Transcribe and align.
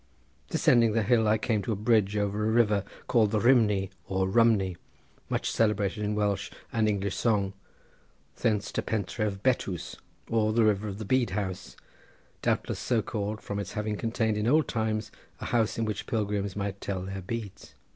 Descending 0.49 0.93
the 0.93 1.03
hill 1.03 1.27
I 1.27 1.37
came 1.37 1.61
to 1.61 1.71
a 1.71 1.75
bridge 1.75 2.17
over 2.17 2.43
a 2.43 2.49
river 2.51 2.83
called 3.05 3.29
the 3.29 3.39
Rhymni 3.39 3.91
or 4.07 4.27
Rumney, 4.27 4.75
much 5.29 5.51
celebrated 5.51 6.03
in 6.03 6.15
Welsh 6.15 6.49
and 6.73 6.89
English 6.89 7.15
song—thence 7.15 8.71
to 8.71 8.81
Pentref 8.81 9.43
Bettws, 9.43 9.97
or 10.27 10.53
the 10.53 10.63
village 10.63 10.81
of 10.85 10.97
the 10.97 11.05
bead 11.05 11.29
house, 11.29 11.75
doubtless 12.41 12.79
so 12.79 13.03
called 13.03 13.41
from 13.41 13.59
its 13.59 13.73
having 13.73 13.95
contained 13.95 14.37
in 14.37 14.47
old 14.47 14.67
times 14.67 15.11
a 15.39 15.45
house 15.45 15.77
in 15.77 15.85
which 15.85 16.07
pilgrims 16.07 16.55
might 16.55 16.81
tell 16.81 17.03
their 17.03 17.21
beads. 17.21 17.75